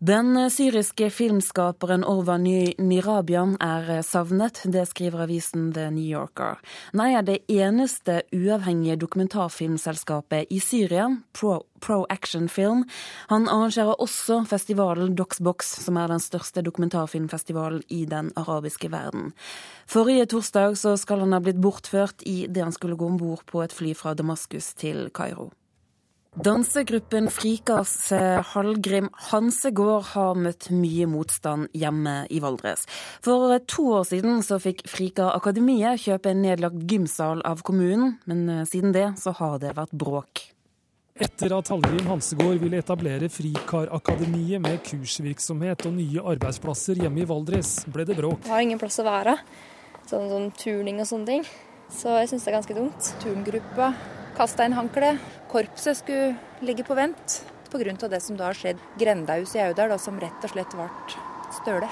Den 0.00 0.32
syriske 0.48 1.10
filmskaperen 1.12 2.06
Orvan 2.08 2.46
Mirabian 2.80 3.58
er 3.60 3.98
savnet, 4.00 4.62
det 4.64 4.86
skriver 4.88 5.26
avisen 5.26 5.66
The 5.76 5.90
New 5.92 6.06
Yorker. 6.08 6.56
Nei 6.96 7.10
er 7.18 7.26
det 7.28 7.42
eneste 7.52 8.22
uavhengige 8.32 8.96
dokumentarfilmselskapet 9.02 10.48
i 10.56 10.62
Syria, 10.64 11.10
Pro, 11.36 11.66
Pro 11.84 12.06
Action 12.08 12.48
Film. 12.48 12.86
Han 13.28 13.44
arrangerer 13.44 14.00
også 14.00 14.40
festivalen 14.48 15.12
Doxbox, 15.20 15.76
som 15.84 16.00
er 16.00 16.08
den 16.08 16.24
største 16.24 16.64
dokumentarfilmfestivalen 16.64 17.84
i 17.92 18.06
den 18.08 18.32
arabiske 18.40 18.88
verden. 18.88 19.34
Forrige 19.84 20.30
torsdag 20.32 20.80
skal 20.80 21.26
han 21.26 21.36
ha 21.36 21.44
blitt 21.44 21.60
bortført 21.60 22.24
i 22.24 22.46
det 22.48 22.64
han 22.64 22.72
skulle 22.72 22.96
gå 22.96 23.04
om 23.04 23.20
bord 23.20 23.44
på 23.44 23.60
et 23.68 23.76
fly 23.76 23.92
fra 23.92 24.16
Damaskus 24.16 24.72
til 24.80 25.10
Kairo. 25.12 25.50
Dansegruppen 26.30 27.26
Frikas 27.30 28.12
Hallgrim 28.52 29.08
Hansegård 29.32 30.04
har 30.12 30.36
møtt 30.38 30.68
mye 30.70 31.08
motstand 31.10 31.66
hjemme 31.74 32.22
i 32.30 32.38
Valdres. 32.38 32.84
For 33.24 33.56
to 33.66 33.88
år 33.96 34.06
siden 34.06 34.38
så 34.46 34.60
fikk 34.62 34.84
Frika 34.86 35.32
Akademiet 35.34 35.98
kjøpe 36.04 36.30
en 36.30 36.44
nedlagt 36.44 36.84
gymsal 36.86 37.42
av 37.42 37.64
kommunen, 37.66 38.14
men 38.30 38.44
eh, 38.46 38.62
siden 38.70 38.94
det 38.94 39.08
så 39.18 39.34
har 39.40 39.58
det 39.58 39.74
vært 39.74 39.90
bråk. 39.90 40.44
Etter 41.18 41.56
at 41.56 41.72
Hallgrim 41.74 42.06
Hansegård 42.12 42.62
ville 42.62 42.78
etablere 42.78 43.26
Frikarakademiet 43.26 44.62
med 44.62 44.78
kursvirksomhet 44.86 45.82
og 45.90 45.98
nye 45.98 46.22
arbeidsplasser 46.36 47.02
hjemme 47.02 47.24
i 47.24 47.28
Valdres, 47.28 47.74
ble 47.90 48.06
det 48.06 48.14
bråk. 48.22 48.46
Jeg 48.46 48.54
har 48.54 48.68
ingen 48.68 48.80
plass 48.80 49.02
å 49.02 49.08
være, 49.10 49.34
sånn 50.06 50.30
som 50.30 50.48
turning 50.62 51.02
og 51.02 51.10
sånne 51.10 51.34
ting. 51.34 51.44
Så 51.90 52.14
jeg 52.22 52.30
syns 52.30 52.46
det 52.46 52.54
er 52.54 52.60
ganske 52.60 52.78
dumt. 52.78 53.12
Turngruppa 53.18 53.92
kasta 54.36 54.66
inn 54.66 54.76
håndkle. 54.76 55.14
Korpset 55.50 56.02
skulle 56.02 56.34
ligge 56.64 56.86
på 56.86 56.96
vent 56.98 57.40
pga. 57.70 58.08
det 58.08 58.20
som 58.20 58.36
da 58.36 58.50
har 58.50 58.54
skjedd. 58.54 58.78
Grendahuset 58.98 59.56
i 59.56 59.64
Audal, 59.68 59.98
som 59.98 60.20
rett 60.20 60.44
og 60.44 60.50
slett 60.50 60.74
ble 60.74 60.88
støle. 61.60 61.88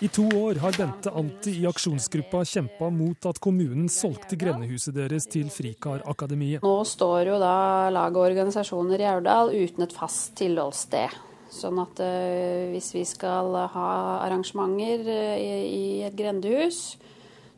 I 0.00 0.08
to 0.08 0.24
år 0.32 0.56
har 0.62 0.72
Bente 0.72 1.10
Anti 1.12 1.52
i 1.60 1.66
aksjonsgruppa 1.68 2.40
kjempa 2.48 2.88
mot 2.88 3.26
at 3.28 3.40
kommunen 3.42 3.88
solgte 3.92 4.36
grendehuset 4.40 4.96
deres 4.96 5.26
til 5.28 5.50
Frikar-akademiet. 5.52 6.64
Nå 6.64 6.84
står 6.88 7.28
jo 7.28 7.40
da 7.40 7.90
lag 7.92 8.16
og 8.16 8.30
organisasjoner 8.30 9.02
i 9.02 9.08
Aurdal 9.10 9.52
uten 9.52 9.84
et 9.84 9.92
fast 9.92 10.32
tilholdssted. 10.40 11.18
Sånn 11.52 11.82
at 11.82 12.00
uh, 12.00 12.70
hvis 12.72 12.92
vi 12.94 13.04
skal 13.04 13.52
ha 13.74 13.90
arrangementer 14.22 15.04
i, 15.04 15.52
i 15.68 15.84
et 16.06 16.16
grendehus, 16.16 16.94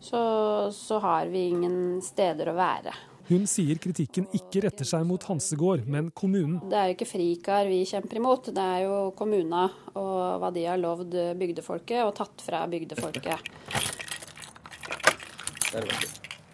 så, 0.02 0.20
så, 0.74 0.98
har 0.98 1.30
vi 1.30 1.46
ingen 1.52 2.02
steder 2.02 2.50
å 2.50 2.56
være. 2.58 2.94
Hun 3.28 3.46
sier 3.46 3.78
kritikken 3.80 4.26
ikke 4.34 4.64
retter 4.64 4.86
seg 4.88 5.04
mot 5.06 5.22
Hansegård, 5.28 5.86
men 5.86 6.10
kommunen. 6.10 6.58
Det 6.68 6.78
er 6.78 6.90
jo 6.90 6.96
ikke 6.96 7.08
Frikar 7.12 7.70
vi 7.70 7.84
kjemper 7.88 8.18
imot, 8.18 8.50
det 8.52 8.64
er 8.74 8.82
jo 8.88 8.96
kommuna 9.16 9.68
og 9.94 10.42
hva 10.42 10.50
de 10.52 10.66
har 10.66 10.80
lovd 10.82 11.14
bygdefolket 11.38 12.02
og 12.02 12.16
tatt 12.18 12.42
fra 12.42 12.64
bygdefolket. 12.68 13.52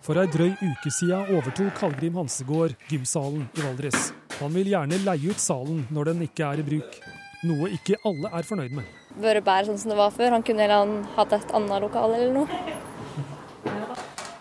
For 0.04 0.20
ei 0.20 0.28
drøy 0.30 0.52
uke 0.54 0.92
siden 0.94 1.32
overtok 1.36 1.80
Hallgrim 1.82 2.20
Hansegård 2.20 2.76
gymsalen 2.92 3.48
i 3.56 3.64
Valdres. 3.64 4.12
Han 4.38 4.54
vil 4.54 4.70
gjerne 4.70 5.00
leie 5.02 5.32
ut 5.32 5.42
salen 5.42 5.82
når 5.92 6.12
den 6.12 6.22
ikke 6.28 6.52
er 6.52 6.62
i 6.62 6.68
bruk, 6.68 7.00
noe 7.48 7.72
ikke 7.74 7.98
alle 8.06 8.30
er 8.34 8.46
fornøyd 8.46 8.76
med. 8.78 8.86
Vært 9.18 9.44
bedre 9.46 9.70
sånn 9.70 9.80
som 9.82 9.92
det 9.92 9.98
var 9.98 10.14
før. 10.14 10.36
Han 10.36 10.44
kunne 10.46 10.64
heller 10.64 10.94
hatt 11.16 11.34
et 11.34 11.52
annet 11.58 11.82
lokal 11.82 12.14
eller 12.14 12.32
noe. 12.34 12.62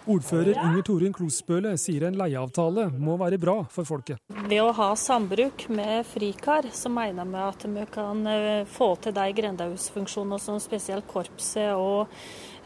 Ordfører 0.07 0.53
Inger 0.55 0.83
Torunn 0.87 1.11
Klosbøle 1.15 1.73
sier 1.79 2.05
en 2.07 2.15
leieavtale 2.15 2.85
må 2.95 3.17
være 3.19 3.39
bra 3.41 3.57
for 3.71 3.87
folket. 3.87 4.21
Ved 4.47 4.61
å 4.63 4.69
ha 4.77 4.93
sambruk 4.95 5.65
med 5.75 6.07
Frikar, 6.07 6.69
så 6.71 6.87
mener 6.93 7.27
vi 7.27 7.41
at 7.43 7.65
vi 7.67 7.83
kan 7.91 8.21
eh, 8.31 8.63
få 8.71 8.93
til 9.03 9.15
de 9.17 9.25
grendehusfunksjonene 9.41 10.39
som 10.39 10.61
spesielt 10.63 11.09
korpset 11.11 11.73
og 11.75 12.13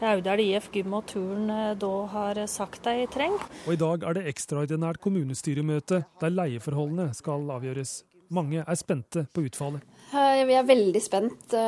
Audal 0.06 0.44
IF 0.44 0.70
Gym 0.74 0.94
og 0.94 1.08
Turn 1.10 1.50
eh, 1.50 1.74
da 1.82 1.92
har 2.14 2.42
sagt 2.46 2.86
de 2.86 3.08
trenger. 3.10 3.42
Og 3.66 3.74
I 3.74 3.82
dag 3.82 4.06
er 4.06 4.20
det 4.20 4.26
ekstraordinært 4.30 5.02
kommunestyremøte 5.02 6.04
der 6.22 6.36
leieforholdene 6.38 7.10
skal 7.18 7.50
avgjøres. 7.58 8.04
Mange 8.32 8.62
er 8.62 8.78
spente 8.78 9.26
på 9.34 9.48
utfallet. 9.48 9.82
Vi 10.12 10.54
er 10.54 10.68
veldig 10.68 11.00
spent. 11.02 11.58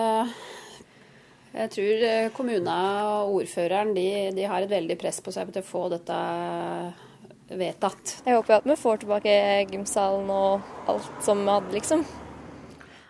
Jeg 1.54 1.70
tror 1.70 2.00
eh, 2.02 2.32
kommunene 2.34 2.76
og 3.06 3.36
ordføreren 3.38 3.92
de, 3.94 4.08
de, 4.34 4.46
har 4.50 4.64
et 4.64 4.72
veldig 4.72 4.96
press 4.98 5.20
på 5.22 5.30
seg 5.34 5.52
til 5.54 5.62
å 5.62 5.68
få 5.68 5.86
dette 5.92 6.16
vedtatt. 7.54 8.16
Jeg 8.24 8.34
håper 8.34 8.56
at 8.56 8.66
vi 8.66 8.76
får 8.80 9.02
tilbake 9.04 9.34
gymsalen 9.70 10.30
og 10.34 10.88
alt 10.90 11.22
som 11.22 11.44
vi 11.44 11.52
hadde, 11.52 11.74
liksom. 11.76 12.04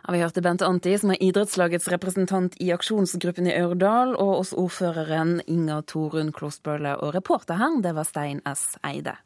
Ja, 0.05 0.13
vi 0.13 0.21
hørte 0.21 0.43
Bente 0.45 0.69
Anti, 0.69 0.93
som 1.01 1.15
er 1.15 1.23
idrettslagets 1.25 1.89
representant 1.89 2.59
i 2.61 2.69
aksjonsgruppen 2.75 3.49
i 3.49 3.55
Ørdal, 3.57 4.13
og 4.21 4.43
oss 4.43 4.53
ordføreren 4.53 5.39
Inga 5.49 5.79
Torunn 5.89 6.35
Klosbølle. 6.37 6.99
Og 7.01 7.15
reporter 7.17 7.57
her, 7.57 7.79
det 7.81 7.95
var 7.97 8.05
Stein 8.05 8.43
S. 8.45 8.75
Eide. 8.85 9.17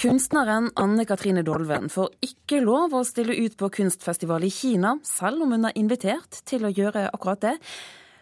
Kunstneren 0.00 0.68
Anne 0.80 1.06
Katrine 1.08 1.40
Dolven 1.44 1.88
får 1.92 2.12
ikke 2.24 2.60
lov 2.64 2.92
å 2.96 3.00
stille 3.08 3.38
ut 3.40 3.56
på 3.56 3.72
kunstfestival 3.80 4.44
i 4.44 4.52
Kina, 4.52 4.98
selv 5.04 5.46
om 5.46 5.56
hun 5.56 5.64
er 5.68 5.80
invitert 5.80 6.42
til 6.48 6.68
å 6.68 6.74
gjøre 6.74 7.08
akkurat 7.08 7.40
det. 7.48 7.56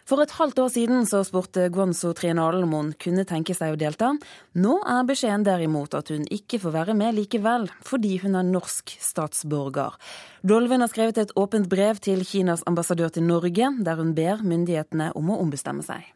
For 0.09 0.23
et 0.23 0.31
halvt 0.39 0.57
år 0.63 0.69
siden 0.73 1.03
så 1.05 1.19
spurte 1.21 1.67
Guanzo-triennalen 1.69 2.63
om 2.65 2.71
hun 2.73 2.87
kunne 2.97 3.27
tenke 3.29 3.53
seg 3.53 3.75
å 3.75 3.77
delta. 3.77 4.07
Nå 4.57 4.79
er 4.81 5.03
beskjeden 5.05 5.43
derimot 5.45 5.93
at 5.93 6.09
hun 6.09 6.23
ikke 6.33 6.57
får 6.63 6.73
være 6.73 6.95
med 6.97 7.13
likevel, 7.19 7.67
fordi 7.85 8.15
hun 8.23 8.39
er 8.39 8.47
norsk 8.47 8.95
statsborger. 9.05 9.99
Dolven 10.41 10.81
har 10.81 10.89
skrevet 10.89 11.21
et 11.21 11.35
åpent 11.37 11.69
brev 11.69 12.01
til 12.01 12.23
Kinas 12.25 12.65
ambassadør 12.71 13.13
til 13.13 13.27
Norge, 13.27 13.69
der 13.85 14.01
hun 14.01 14.15
ber 14.17 14.41
myndighetene 14.41 15.11
om 15.19 15.29
å 15.29 15.37
ombestemme 15.43 15.85
seg. 15.85 16.09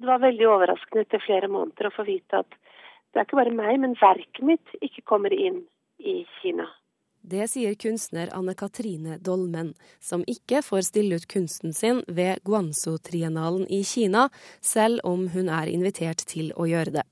Det 0.00 0.10
var 0.10 0.20
veldig 0.20 0.50
overraskende 0.50 1.06
etter 1.06 1.24
flere 1.24 1.48
måneder 1.48 1.88
å 1.88 1.94
få 1.96 2.04
vite 2.10 2.44
at 2.44 2.52
det 2.52 3.22
er 3.22 3.24
ikke 3.24 3.40
bare 3.40 3.56
meg, 3.56 3.80
men 3.80 3.96
verket 4.02 4.44
mitt 4.44 4.76
ikke 4.84 5.06
kommer 5.08 5.32
inn 5.32 5.62
i 5.96 6.20
Kina. 6.42 6.68
Det 7.20 7.44
sier 7.52 7.74
kunstner 7.76 8.30
Anne 8.32 8.54
Katrine 8.56 9.18
Dolmen, 9.20 9.74
som 10.00 10.22
ikke 10.24 10.62
får 10.64 10.86
stille 10.88 11.18
ut 11.20 11.26
kunsten 11.28 11.74
sin 11.76 12.00
ved 12.08 12.40
Guangzhou-triennalen 12.48 13.66
i 13.68 13.82
Kina, 13.84 14.30
selv 14.64 15.04
om 15.04 15.26
hun 15.34 15.50
er 15.52 15.68
invitert 15.68 16.24
til 16.30 16.48
å 16.56 16.64
gjøre 16.70 16.94
det. 16.94 17.04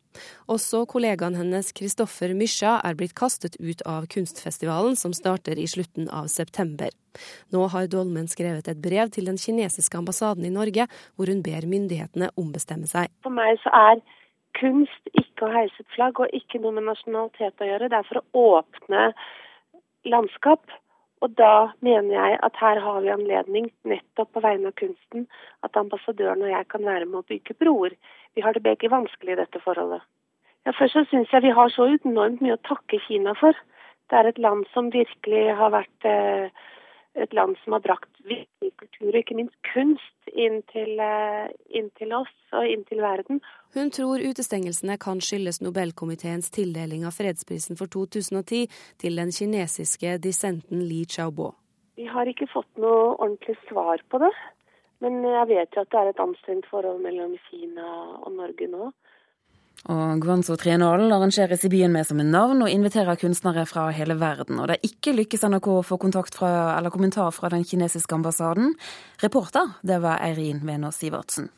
Også 0.49 0.81
kollegaen 0.89 1.37
hennes 1.37 1.69
Kristoffer 1.77 2.33
Mysja 2.35 2.79
er 2.89 2.97
blitt 2.99 3.13
kastet 3.19 3.59
ut 3.61 3.85
av 3.87 4.09
kunstfestivalen 4.11 4.97
som 4.97 5.13
starter 5.13 5.61
i 5.61 5.69
slutten 5.69 6.09
av 6.09 6.31
september. 6.33 6.89
Nå 7.53 7.67
har 7.75 7.91
Dolmen 7.93 8.31
skrevet 8.33 8.71
et 8.73 8.81
brev 8.81 9.13
til 9.15 9.29
den 9.29 9.37
kinesiske 9.39 10.01
ambassaden 10.01 10.47
i 10.49 10.55
Norge, 10.55 10.89
hvor 11.17 11.29
hun 11.29 11.45
ber 11.45 11.69
myndighetene 11.69 12.33
ombestemme 12.41 12.89
seg. 12.89 13.13
For 13.23 13.35
meg 13.35 13.61
så 13.61 13.75
er 13.77 14.01
kunst 14.59 15.13
ikke 15.13 15.47
å 15.47 15.53
heise 15.53 15.85
et 15.85 15.93
flagg 15.95 16.19
og 16.25 16.33
ikke 16.35 16.63
noe 16.63 16.75
med 16.81 16.89
nasjonalitet 16.89 17.61
å 17.61 17.69
gjøre. 17.69 17.91
Det 17.93 18.01
er 18.01 18.09
for 18.09 18.23
å 18.25 18.47
åpne 18.57 19.13
landskap. 20.05 20.71
Og 21.21 21.33
da 21.35 21.71
mener 21.83 22.15
jeg 22.15 22.39
at 22.47 22.61
her 22.61 22.79
har 22.81 23.01
vi 23.03 23.11
anledning, 23.11 23.73
nettopp 23.83 24.31
på 24.37 24.43
vegne 24.45 24.71
av 24.71 24.77
kunsten, 24.79 25.27
at 25.67 25.77
ambassadøren 25.77 26.45
og 26.47 26.53
jeg 26.53 26.69
kan 26.71 26.85
være 26.87 27.09
med 27.09 27.19
å 27.23 27.27
bygge 27.27 27.57
broer. 27.59 27.97
Vi 28.39 28.45
har 28.45 28.55
det 28.55 28.63
begge 28.63 28.91
vanskelig 28.93 29.35
i 29.35 29.41
dette 29.41 29.63
forholdet. 29.65 30.05
Ja, 30.67 30.75
først 30.79 30.95
så 30.95 31.05
syns 31.11 31.33
jeg 31.33 31.43
vi 31.43 31.57
har 31.59 31.75
så 31.75 31.89
enormt 31.91 32.43
mye 32.45 32.55
å 32.55 32.67
takke 32.69 33.01
Kina 33.09 33.35
for. 33.41 33.57
Det 34.11 34.19
er 34.19 34.31
et 34.31 34.39
land 34.39 34.67
som 34.75 34.93
virkelig 34.95 35.45
har 35.59 35.75
vært 35.75 36.07
eh, 36.07 36.55
et 37.23 37.35
land 37.37 37.57
som 37.63 37.75
har 37.77 37.83
brakt 37.85 38.21
viktig 38.25 38.71
kultur, 38.81 39.11
og 39.11 39.21
ikke 39.21 39.37
minst 39.39 39.57
kunst, 39.73 40.15
inn 40.29 40.61
til, 40.73 41.01
eh, 41.01 41.49
inn 41.79 41.89
til, 41.99 42.13
oss 42.13 42.35
og 42.53 42.67
inn 42.69 42.85
til 42.89 43.01
verden. 43.03 43.41
Hun 43.75 43.91
tror 43.91 44.23
utestengelsene 44.23 44.99
kan 45.01 45.21
skyldes 45.25 45.63
Nobelkomiteens 45.65 46.51
tildeling 46.55 47.07
av 47.09 47.17
fredsprisen 47.17 47.79
for 47.81 47.87
2010 47.87 48.69
til 48.99 49.17
den 49.17 49.33
kinesiske 49.33 50.19
dissenten 50.21 50.85
Li 50.85 51.05
Xiaobo. 51.05 51.55
Vi 51.97 52.07
har 52.07 52.31
ikke 52.31 52.47
fått 52.53 52.71
noe 52.77 53.17
ordentlig 53.17 53.57
svar 53.69 53.99
på 54.09 54.23
det. 54.23 54.33
Men 55.05 55.23
jeg 55.23 55.47
vet 55.53 55.77
jo 55.77 55.85
at 55.85 55.91
det 55.93 55.99
er 56.01 56.09
et 56.11 56.23
anstrengt 56.23 56.67
forhold 56.71 57.03
mellom 57.05 57.37
Kina 57.49 57.87
og 58.19 58.33
Norge 58.35 58.67
nå. 58.71 58.91
Og 59.87 60.21
Guanzo 60.21 60.57
Triennalen 60.59 61.13
arrangeres 61.15 61.63
i 61.65 61.71
byen 61.73 61.93
med 61.95 62.07
som 62.09 62.19
en 62.21 62.33
navn 62.35 62.65
og 62.65 62.73
inviterer 62.73 63.17
kunstnere 63.21 63.65
fra 63.69 63.87
hele 63.95 64.19
verden. 64.19 64.59
Og 64.59 64.69
det 64.69 64.79
er 64.79 64.91
ikke 64.91 65.15
lykkes 65.15 65.47
NRK 65.47 65.69
å 65.71 65.85
få 65.87 66.01
kontakt 66.03 66.35
fra, 66.35 66.51
eller 66.75 66.93
kommentar 66.93 67.31
fra 67.37 67.53
den 67.55 67.65
kinesiske 67.65 68.19
ambassaden. 68.19 68.75
Reporter 69.23 69.79
det 69.87 70.01
var 70.03 70.21
Eirin 70.27 70.65
Venås 70.67 70.99
Sivertsen. 71.01 71.49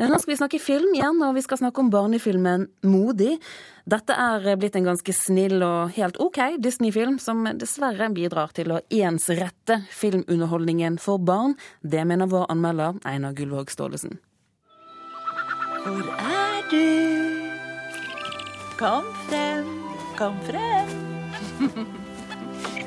Nå 0.00 0.16
skal 0.16 0.32
vi 0.32 0.38
snakke 0.38 0.58
film 0.62 0.94
igjen, 0.94 1.18
og 1.26 1.34
vi 1.36 1.42
skal 1.44 1.58
snakke 1.60 1.82
om 1.82 1.90
barnefilmen 1.92 2.68
'Modig'. 2.86 3.36
Dette 3.84 4.14
er 4.14 4.56
blitt 4.56 4.76
en 4.78 4.86
ganske 4.86 5.12
snill 5.12 5.60
og 5.66 5.90
helt 5.92 6.16
OK 6.16 6.38
Disney-film, 6.62 7.18
som 7.18 7.44
dessverre 7.44 8.08
bidrar 8.14 8.54
til 8.56 8.72
å 8.72 8.80
ensrette 8.88 9.82
filmunderholdningen 9.90 10.96
for 10.98 11.18
barn. 11.18 11.56
Det 11.82 12.06
mener 12.06 12.30
vår 12.30 12.46
anmelder 12.48 12.96
Einar 13.04 13.34
Gullvåg 13.34 13.68
Staalesen. 13.68 14.20
Hvor 15.84 16.04
er 16.16 16.29
du? 16.70 16.86
Kom 18.78 19.04
frem, 19.28 19.66
kom 20.16 20.36
frem. 20.46 20.88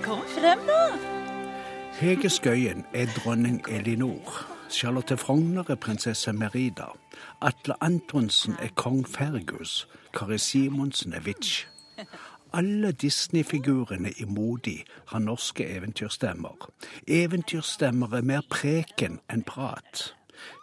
Kom 0.04 0.20
frem, 0.28 0.60
da. 0.68 0.98
Hege 2.00 2.30
Skøyen 2.30 2.86
er 2.94 3.06
dronning 3.06 3.62
Elinor. 3.70 4.48
Charlotte 4.70 5.18
Frogner 5.18 5.70
er 5.70 5.76
prinsesse 5.76 6.34
Merida. 6.34 6.86
Atle 7.42 7.76
Antonsen 7.84 8.56
er 8.60 8.74
kong 8.76 9.08
Fergus. 9.08 9.88
Kari 10.14 10.38
Simonsen 10.38 11.14
er 11.14 11.22
Witch. 11.26 11.68
Alle 12.54 12.92
Disney-figurene 12.92 14.12
i 14.18 14.26
Modi 14.26 14.84
har 15.08 15.20
norske 15.20 15.68
eventyrstemmer. 15.68 16.70
Eventyrstemmer 17.08 18.18
er 18.18 18.22
mer 18.22 18.42
preken 18.50 19.20
enn 19.30 19.46
prat. 19.48 20.14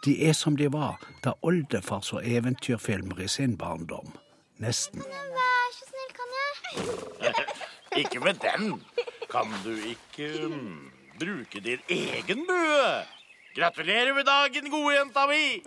De 0.05 0.15
er 0.27 0.33
som 0.33 0.57
de 0.57 0.67
var 0.73 0.99
da 1.23 1.33
oldefar 1.41 2.01
så 2.05 2.21
eventyrfilmer 2.23 3.21
i 3.21 3.27
sin 3.27 3.57
barndom. 3.57 4.13
Nesten. 4.61 5.01
Vær 5.01 5.69
så 5.75 5.89
snill, 5.89 6.11
kan 6.17 6.35
jeg? 6.37 7.47
ikke 8.03 8.19
med 8.19 8.41
den. 8.43 8.81
Kan 9.31 9.53
du 9.63 9.71
ikke 9.71 10.45
um, 10.45 10.91
bruke 11.19 11.59
din 11.59 11.79
egen 11.89 12.45
bue? 12.47 12.93
Gratulerer 13.55 14.13
med 14.13 14.23
dagen, 14.23 14.71
gode 14.71 14.95
jenta 14.95 15.25
mi! 15.27 15.61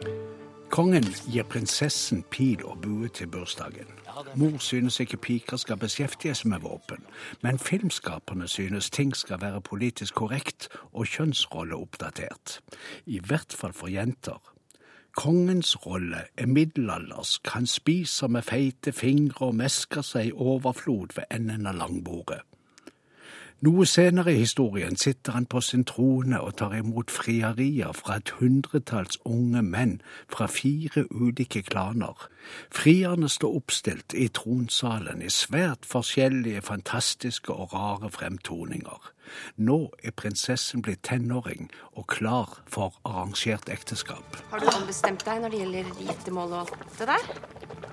Kongen 0.73 1.05
gir 1.29 1.45
prinsessen 1.45 2.25
pil 2.31 2.65
og 2.65 2.81
bue 2.83 3.09
til 3.09 3.29
bursdagen. 3.31 3.91
Mor 4.35 4.59
synes 4.59 5.01
ikke 5.01 5.17
piker 5.17 5.57
skal 5.57 5.79
beskjeftige 5.81 6.35
seg 6.35 6.51
med 6.53 6.63
våpen, 6.65 7.03
men 7.43 7.59
filmskaperne 7.59 8.49
synes 8.49 8.91
ting 8.91 9.15
skal 9.17 9.41
være 9.43 9.61
politisk 9.61 10.15
korrekt 10.15 10.69
og 10.93 11.07
kjønnsrolleoppdatert. 11.11 12.61
I 13.07 13.21
hvert 13.21 13.53
fall 13.53 13.73
for 13.73 13.91
jenter. 13.91 14.41
Kongens 15.17 15.87
rolle 15.87 16.25
er 16.37 16.47
middelaldersk, 16.47 17.49
han 17.55 17.67
spiser 17.67 18.29
med 18.29 18.43
feite 18.43 18.93
fingre 18.93 19.47
og 19.51 19.55
mesker 19.55 20.03
seg 20.03 20.33
i 20.33 20.35
overflod 20.35 21.15
ved 21.15 21.31
enden 21.31 21.71
av 21.71 21.79
langbordet. 21.79 22.43
Noe 23.65 23.87
senere 23.89 24.33
i 24.35 24.41
historien 24.43 24.97
sitter 25.01 25.33
han 25.33 25.47
på 25.49 25.61
sin 25.65 25.87
trone 25.89 26.37
og 26.43 26.57
tar 26.59 26.75
imot 26.77 27.13
frierier 27.15 27.95
fra 27.97 28.19
et 28.19 28.35
hundretalls 28.41 29.17
unge 29.25 29.63
menn 29.65 29.95
fra 30.29 30.49
fire 30.53 31.07
ulike 31.09 31.63
klaner. 31.65 32.27
Frierne 32.75 33.31
står 33.33 33.55
oppstilt 33.63 34.13
i 34.21 34.27
tronsalen 34.37 35.23
i 35.25 35.31
svært 35.33 35.89
forskjellige, 35.89 36.61
fantastiske 36.67 37.57
og 37.57 37.73
rare 37.73 38.11
fremtoninger. 38.13 39.11
Nå 39.57 39.79
er 40.03 40.13
prinsessen 40.13 40.85
blitt 40.85 41.07
tenåring 41.09 41.71
og 41.95 42.11
klar 42.13 42.59
for 42.69 43.01
arrangert 43.09 43.73
ekteskap. 43.73 44.43
Har 44.51 44.61
du 44.61 44.69
ombestemt 44.75 45.25
deg 45.25 45.41
når 45.41 45.55
det 45.55 45.65
gjelder 45.65 45.95
giftermål 46.03 46.59
og 46.59 46.67
alt 46.67 46.99
det 47.01 47.13
der? 47.15 47.84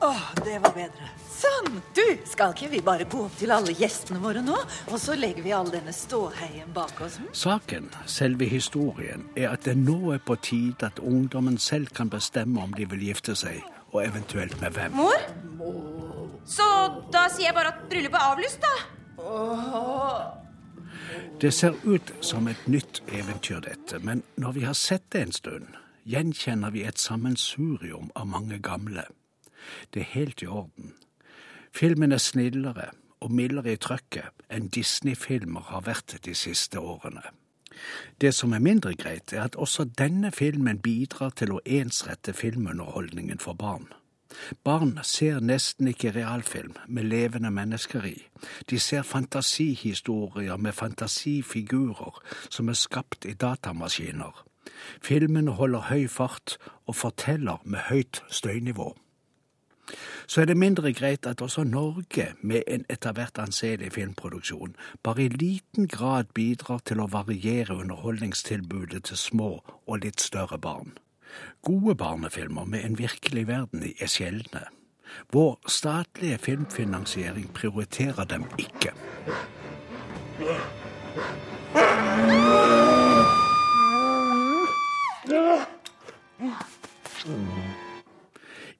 Åh, 0.00 0.22
det 0.44 0.58
var 0.62 0.72
bedre. 0.74 1.08
Sånn! 1.26 1.80
Du, 1.94 2.04
skal 2.26 2.52
ikke 2.54 2.68
vi 2.70 2.80
bare 2.84 3.06
gå 3.10 3.24
opp 3.26 3.36
til 3.38 3.50
alle 3.54 3.74
gjestene 3.76 4.20
våre 4.22 4.42
nå? 4.44 4.56
Og 4.92 4.98
så 5.02 5.16
legger 5.18 5.42
vi 5.42 5.54
all 5.54 5.70
denne 5.72 5.94
ståheien 5.94 6.70
bak 6.74 7.00
oss? 7.04 7.18
hm? 7.18 7.30
Saken, 7.34 7.88
selve 8.06 8.48
historien, 8.50 9.26
er 9.36 9.52
at 9.52 9.66
det 9.66 9.76
nå 9.78 10.14
er 10.14 10.22
på 10.22 10.38
tide 10.42 10.90
at 10.90 11.02
ungdommen 11.02 11.58
selv 11.58 11.90
kan 11.94 12.10
bestemme 12.10 12.62
om 12.62 12.74
de 12.74 12.86
vil 12.90 13.08
gifte 13.10 13.34
seg, 13.38 13.62
og 13.92 14.04
eventuelt 14.04 14.60
med 14.62 14.76
hvem. 14.78 14.98
Mor? 14.98 15.20
Så 16.48 16.68
da 17.12 17.26
sier 17.32 17.50
jeg 17.50 17.58
bare 17.58 17.74
at 17.74 17.82
bryllupet 17.90 18.20
er 18.20 18.30
avlyst, 18.32 18.62
da. 18.62 18.74
Det 21.40 21.52
ser 21.54 21.74
ut 21.84 22.12
som 22.20 22.48
et 22.48 22.68
nytt 22.70 23.02
eventyr, 23.12 23.60
dette, 23.66 23.98
men 24.02 24.22
når 24.36 24.52
vi 24.56 24.64
har 24.66 24.78
sett 24.78 25.10
det 25.12 25.26
en 25.26 25.32
stund, 25.32 25.68
gjenkjenner 26.08 26.72
vi 26.72 26.86
et 26.88 26.98
sammensurium 26.98 28.10
av 28.16 28.26
mange 28.30 28.58
gamle. 28.64 29.04
Det 29.94 30.02
er 30.02 30.14
helt 30.14 30.42
i 30.42 30.46
orden. 30.46 30.94
Filmen 31.72 32.12
er 32.12 32.22
snillere 32.22 32.90
og 33.20 33.32
mildere 33.32 33.72
i 33.72 33.80
trøkket 33.80 34.46
enn 34.50 34.70
Disney-filmer 34.72 35.68
har 35.72 35.84
vært 35.86 36.18
de 36.24 36.34
siste 36.34 36.80
årene. 36.80 37.22
Det 38.20 38.32
som 38.34 38.52
er 38.52 38.64
mindre 38.64 38.94
greit, 38.98 39.32
er 39.32 39.44
at 39.44 39.56
også 39.56 39.84
denne 39.84 40.32
filmen 40.32 40.80
bidrar 40.82 41.30
til 41.30 41.52
å 41.54 41.62
ensrette 41.66 42.32
filmunderholdningen 42.34 43.38
for 43.38 43.54
barn. 43.54 43.86
Barn 44.64 44.98
ser 45.02 45.40
nesten 45.40 45.88
ikke 45.88 46.12
realfilm 46.16 46.74
med 46.86 47.08
levende 47.08 47.50
mennesker 47.50 48.04
i. 48.04 48.16
De 48.70 48.78
ser 48.78 49.02
fantasihistorier 49.02 50.56
med 50.56 50.76
fantasifigurer 50.76 52.20
som 52.50 52.68
er 52.68 52.78
skapt 52.78 53.24
i 53.24 53.34
datamaskiner. 53.34 54.44
Filmene 55.02 55.56
holder 55.56 55.88
høy 55.88 56.08
fart 56.12 56.58
og 56.86 56.96
forteller 56.96 57.62
med 57.64 57.88
høyt 57.88 58.22
støynivå. 58.30 58.92
Så 60.26 60.40
er 60.40 60.50
det 60.50 60.56
mindre 60.56 60.92
greit 60.92 61.26
at 61.26 61.42
også 61.42 61.64
Norge, 61.64 62.32
med 62.42 62.62
en 62.66 62.84
etter 62.90 63.12
hvert 63.12 63.38
anselig 63.38 63.92
filmproduksjon, 63.92 64.76
bare 65.02 65.24
i 65.24 65.28
liten 65.28 65.88
grad 65.88 66.32
bidrar 66.34 66.82
til 66.84 67.00
å 67.00 67.10
variere 67.12 67.76
underholdningstilbudet 67.76 69.04
til 69.08 69.16
små 69.16 69.50
og 69.86 70.02
litt 70.04 70.20
større 70.20 70.58
barn. 70.58 70.98
Gode 71.62 71.94
barnefilmer 71.94 72.64
med 72.64 72.84
en 72.84 72.98
virkelig 72.98 73.46
verden 73.48 73.84
i 73.84 73.94
er 74.00 74.12
sjeldne. 74.12 74.66
Vår 75.32 75.58
statlige 75.68 76.38
filmfinansiering 76.38 77.48
prioriterer 77.54 78.24
dem 78.24 78.44
ikke. 78.58 78.92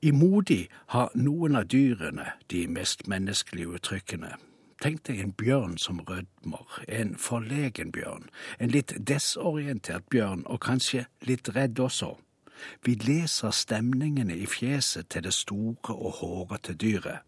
I 0.00 0.10
Modi 0.12 0.68
har 0.86 1.10
noen 1.18 1.56
av 1.58 1.64
dyrene 1.66 2.28
de 2.52 2.60
mest 2.70 3.08
menneskelige 3.10 3.72
uttrykkene. 3.80 4.36
Tenk 4.78 5.00
deg 5.08 5.18
en 5.18 5.32
bjørn 5.34 5.74
som 5.82 5.98
rødmer, 6.06 6.76
en 6.86 7.16
forlegen 7.18 7.90
bjørn, 7.90 8.28
en 8.62 8.70
litt 8.70 8.94
desorientert 8.94 10.06
bjørn, 10.14 10.44
og 10.46 10.60
kanskje 10.62 11.08
litt 11.26 11.50
redd 11.56 11.82
også. 11.82 12.12
Vi 12.86 12.94
leser 12.94 13.50
stemningene 13.50 14.36
i 14.38 14.46
fjeset 14.46 15.10
til 15.10 15.26
det 15.26 15.34
store 15.34 15.96
og 15.96 16.20
hårete 16.20 16.78
dyret. 16.78 17.26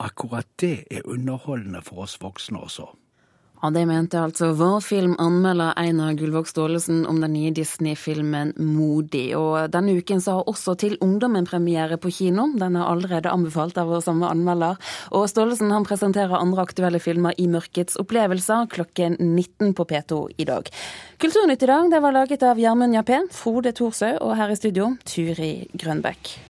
Akkurat 0.00 0.48
det 0.60 0.86
er 0.90 1.04
underholdende 1.04 1.82
for 1.84 2.06
oss 2.06 2.16
voksne 2.22 2.64
også. 2.64 2.88
Ja, 3.62 3.68
Det 3.70 3.82
mente 3.86 4.16
altså 4.16 4.54
vår 4.56 4.78
filmanmelder 4.80 5.74
Einar 5.76 6.14
Gullvåg 6.16 6.46
Staalesen 6.48 7.02
om 7.06 7.18
den 7.20 7.34
nye 7.34 7.50
Disney-filmen 7.52 8.54
Modig. 8.56 9.34
Og 9.36 9.68
denne 9.74 9.98
uken 9.98 10.22
så 10.24 10.38
har 10.38 10.48
også 10.48 10.78
Til 10.80 10.96
ungdommen 11.04 11.44
premiere 11.44 11.98
på 12.00 12.08
kino. 12.08 12.46
Den 12.56 12.76
er 12.76 12.88
allerede 12.88 13.28
anbefalt 13.28 13.76
av 13.76 13.92
vår 13.92 14.00
samme 14.00 14.30
anmelder. 14.30 14.80
Og 15.12 15.28
Staalesen 15.28 15.70
han 15.70 15.84
presenterer 15.84 16.40
andre 16.40 16.62
aktuelle 16.62 17.00
filmer 17.00 17.36
i 17.36 17.46
Mørkets 17.46 18.00
opplevelser 18.00 18.64
klokken 18.72 19.18
19 19.18 19.74
på 19.74 19.84
P2 19.84 20.22
i 20.38 20.48
dag. 20.48 20.70
Kulturnytt 21.20 21.62
i 21.62 21.68
dag 21.68 21.90
det 21.90 22.00
var 22.00 22.16
laget 22.16 22.42
av 22.42 22.56
Gjermund 22.56 22.96
Jappé, 22.96 23.26
Frode 23.30 23.74
Thorsø 23.76 24.16
og 24.22 24.36
her 24.40 24.48
i 24.48 24.56
studio 24.56 24.94
Turi 25.04 25.68
Grønbekk. 25.76 26.38